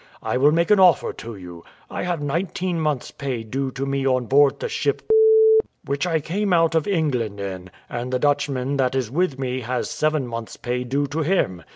I 0.23 0.35
will 0.35 0.51
make 0.51 0.71
an 0.71 0.79
offer 0.79 1.13
to 1.13 1.35
you: 1.35 1.63
I 1.87 2.01
have 2.01 2.23
nineteen 2.23 2.79
months' 2.81 3.11
pay 3.11 3.43
due 3.43 3.69
to 3.73 3.85
me 3.85 4.03
on 4.07 4.25
board 4.25 4.59
the 4.59 4.67
ship, 4.67 5.07
which 5.85 6.07
I 6.07 6.19
came 6.19 6.51
out 6.53 6.73
of 6.73 6.87
England 6.87 7.39
in; 7.39 7.69
and 7.87 8.11
the 8.11 8.17
Dutchman 8.17 8.77
that 8.77 8.95
is 8.95 9.11
with 9.11 9.37
me 9.37 9.61
has 9.61 9.91
seven 9.91 10.25
months' 10.25 10.57
pay 10.57 10.83
due 10.83 11.05
to 11.05 11.19
him. 11.19 11.61